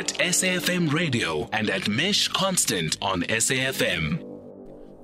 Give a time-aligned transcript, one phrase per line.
[0.00, 4.24] at SAFM Radio and at Mesh Constant on SAFM.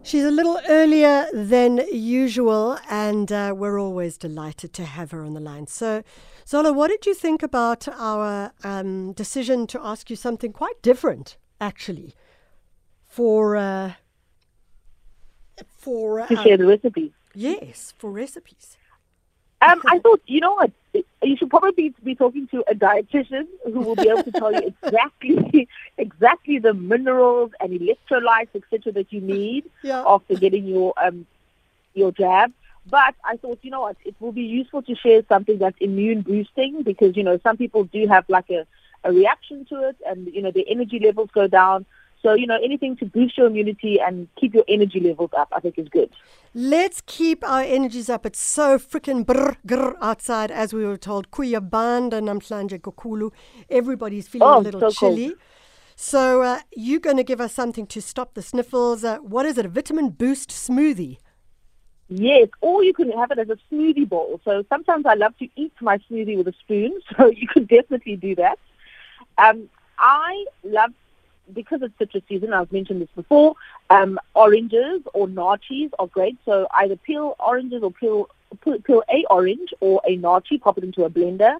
[0.02, 5.34] She's a little earlier than usual, and uh, we're always delighted to have her on
[5.34, 5.66] the line.
[5.66, 6.02] So,
[6.48, 11.36] Zola, what did you think about our um, decision to ask you something quite different,
[11.60, 12.14] actually,
[13.06, 13.92] for uh,
[15.76, 17.10] for to share um, the recipes.
[17.34, 18.78] yes, for recipes.
[19.62, 20.70] Um, I thought, you know what?
[21.22, 24.72] You should probably be talking to a dietitian who will be able to tell you
[24.82, 25.68] exactly,
[25.98, 30.04] exactly the minerals and electrolytes, etc., that you need Yeah.
[30.06, 31.26] after getting your um,
[31.94, 32.52] your jab.
[32.88, 33.96] But I thought, you know what?
[34.04, 37.84] It will be useful to share something that's immune boosting because you know some people
[37.84, 38.66] do have like a,
[39.04, 41.86] a reaction to it, and you know their energy levels go down.
[42.26, 45.60] So you know anything to boost your immunity and keep your energy levels up, I
[45.60, 46.10] think is good.
[46.54, 48.26] Let's keep our energies up.
[48.26, 51.30] It's so freaking brr, grr outside, as we were told.
[51.30, 53.30] Kuyabanda namhlanje kokulu.
[53.70, 55.16] Everybody's feeling Oh, a little so cold.
[55.18, 55.34] chilly.
[55.94, 59.04] So uh, you're going to give us something to stop the sniffles.
[59.04, 59.64] Uh, what is it?
[59.66, 61.18] A vitamin boost smoothie.
[62.08, 64.40] Yes, or you can have it as a smoothie bowl.
[64.44, 68.16] So sometimes I love to eat my smoothie with a spoon, so you could definitely
[68.16, 68.58] do that.
[69.38, 70.90] Um, I love,
[71.52, 73.54] because it's citrus season, I've mentioned this before,
[73.90, 76.36] um, oranges or naartjies are great.
[76.44, 78.28] So either peel oranges or peel,
[78.62, 81.56] peel, peel a orange or a naartjie, pop it into a blender.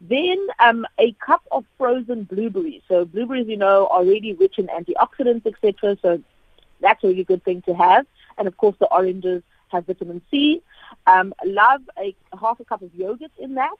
[0.00, 2.82] Then um, a cup of frozen blueberries.
[2.88, 5.96] So blueberries, you know, are really rich in antioxidants, etc.
[6.02, 6.22] So
[6.80, 8.06] that's a really good thing to have.
[8.36, 10.62] And of course, the oranges have vitamin C.
[11.06, 13.74] Um, love a half a cup of yogurt in that.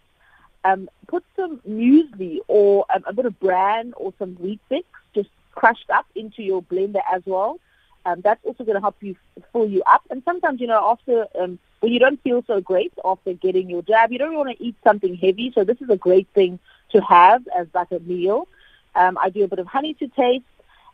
[0.65, 4.83] Um, put some muesli or um, a bit of bran or some wheat bix
[5.15, 7.59] just crushed up into your blender as well.
[8.07, 9.17] Um, that's also going to help you
[9.53, 10.03] fill you up.
[10.09, 13.83] And sometimes, you know, after um, when you don't feel so great after getting your
[13.83, 15.51] jab, you don't want to eat something heavy.
[15.53, 16.61] So this is a great thing
[16.93, 18.47] to have as like a meal.
[18.95, 20.45] Um, I do a bit of honey to taste,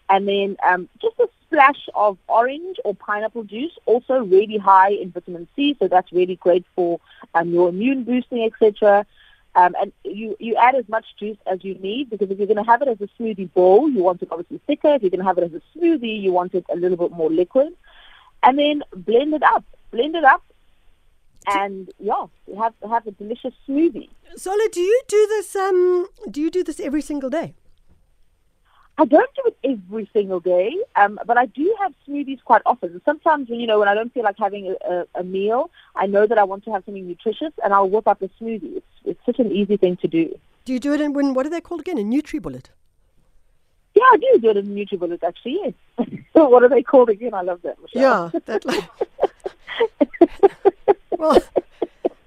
[0.09, 5.11] and then um, just a splash of orange or pineapple juice, also really high in
[5.11, 7.00] vitamin C, so that's really great for
[7.34, 9.06] um, your immune boosting, etc.
[9.56, 12.65] Um, and you, you add as much juice as you need because if you're going
[12.65, 14.94] to have it as a smoothie bowl, you want it obviously thicker.
[14.94, 17.12] If you're going to have it as a smoothie, you want it a little bit
[17.12, 17.72] more liquid.
[18.43, 19.64] And then blend it up.
[19.91, 20.43] Blend it up.
[21.47, 22.26] And yeah,
[22.59, 24.09] have have a delicious smoothie.
[24.38, 25.54] Zola, do you do this?
[25.54, 27.54] Um, do you do this every single day?
[28.97, 33.00] I don't do it every single day, um, but I do have smoothies quite often.
[33.04, 36.06] Sometimes, when you know, when I don't feel like having a, a, a meal, I
[36.06, 38.76] know that I want to have something nutritious, and I'll whip up a smoothie.
[38.76, 38.87] It's
[39.27, 40.39] such an easy thing to do.
[40.65, 41.35] Do you do it in when?
[41.35, 41.99] What are they called again?
[41.99, 42.71] A Nutri Bullet?
[43.95, 45.61] Yeah, I do do it in NutriBullet, actually.
[45.62, 45.75] Yes.
[46.33, 47.33] what are they called again?
[47.33, 47.81] I love that.
[47.81, 48.31] Michelle.
[48.35, 48.65] Yeah, that.
[48.65, 48.91] Like,
[51.19, 51.41] well,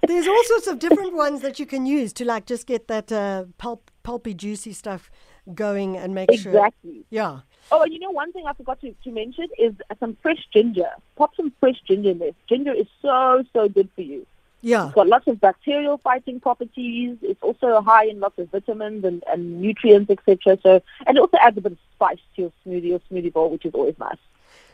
[0.07, 3.11] there's all sorts of different ones that you can use to like just get that
[3.11, 5.11] uh, pulp, pulpy, juicy stuff
[5.53, 6.53] going and make sure.
[6.53, 7.03] Exactly.
[7.09, 7.39] Yeah.
[7.69, 10.89] Oh, and you know, one thing I forgot to, to mention is some fresh ginger.
[11.17, 12.31] Pop some fresh ginger in there.
[12.47, 14.25] Ginger is so, so good for you.
[14.61, 14.87] Yeah.
[14.87, 17.17] It's got lots of bacterial fighting properties.
[17.21, 20.57] It's also high in lots of vitamins and, and nutrients, etc.
[20.63, 23.49] So, and it also adds a bit of spice to your smoothie or smoothie bowl,
[23.49, 24.17] which is always nice.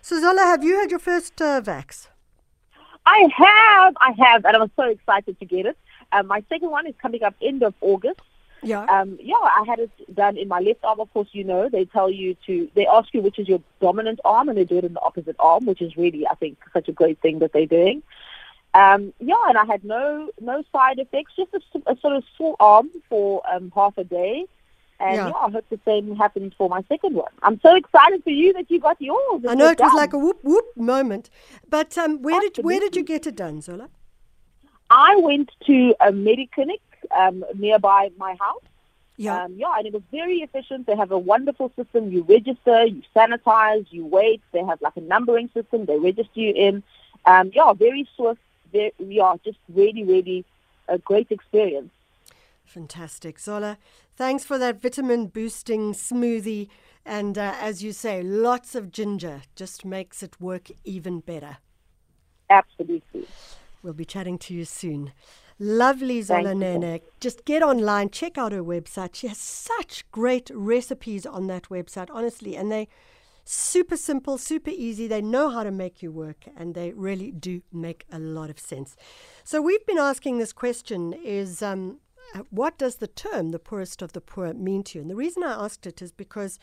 [0.01, 2.07] So Zola, have you had your first uh, vax?
[3.05, 5.77] I have, I have, and I'm so excited to get it.
[6.13, 8.21] Um, my second one is coming up end of August.
[8.61, 8.85] Yeah.
[8.85, 11.01] Um, yeah, I had it done in my left arm.
[11.01, 12.69] Of course, you know they tell you to.
[12.75, 15.35] They ask you which is your dominant arm, and they do it in the opposite
[15.37, 18.03] arm, which is really, I think, such a great thing that they're doing.
[18.75, 21.51] Um, yeah, and I had no no side effects, just
[21.85, 24.45] a sort of sore arm for um, half a day.
[24.99, 25.27] And Yeah.
[25.27, 25.33] yeah.
[25.33, 27.31] I hope the same happens for my second one.
[27.41, 29.43] I'm so excited for you that you got yours.
[29.47, 31.29] I know it was like a whoop whoop moment,
[31.69, 33.89] but um, where did where did you get it done, Zola?
[34.89, 38.63] I went to a mediclinic um, nearby my house.
[39.17, 39.43] Yeah.
[39.43, 40.87] Um, yeah, and it was very efficient.
[40.87, 42.11] They have a wonderful system.
[42.11, 44.41] You register, you sanitize, you wait.
[44.51, 45.85] They have like a numbering system.
[45.85, 46.83] They register you in.
[47.25, 48.41] Um, yeah, very swift.
[48.73, 50.45] Very, yeah, just really, really
[50.89, 51.91] a great experience.
[52.65, 53.77] Fantastic, Zola.
[54.15, 56.67] Thanks for that vitamin boosting smoothie,
[57.05, 61.57] and uh, as you say, lots of ginger just makes it work even better.
[62.49, 63.27] Absolutely.
[63.81, 65.13] We'll be chatting to you soon.
[65.59, 66.55] Lovely Zola.
[66.55, 66.99] Nene.
[67.19, 69.15] Just get online, check out her website.
[69.15, 72.87] She has such great recipes on that website, honestly, and they
[73.43, 75.07] super simple, super easy.
[75.07, 78.59] They know how to make you work, and they really do make a lot of
[78.59, 78.95] sense.
[79.43, 81.99] So we've been asking this question: Is um,
[82.35, 85.01] uh, what does the term "the poorest of the poor" mean to you?
[85.01, 86.59] And the reason I asked it is because